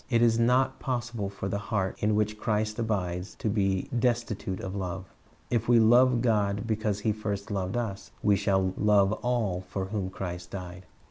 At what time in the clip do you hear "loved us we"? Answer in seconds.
7.51-8.35